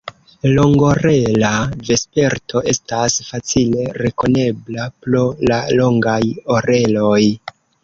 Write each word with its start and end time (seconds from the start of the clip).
Longorela 0.51 1.51
Vesperto 1.89 2.63
estas 2.73 3.19
facile 3.27 3.87
rekonebla 4.05 4.89
pro 5.05 5.23
la 5.53 5.63
longaj 5.79 6.19
oreloj. 6.59 7.23